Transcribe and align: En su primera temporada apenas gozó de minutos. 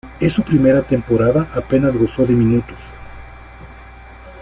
En 0.19 0.31
su 0.31 0.41
primera 0.41 0.81
temporada 0.81 1.47
apenas 1.53 1.95
gozó 1.95 2.25
de 2.25 2.33
minutos. 2.33 2.75